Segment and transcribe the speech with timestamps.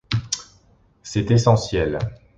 [1.03, 1.99] C’est essentiel.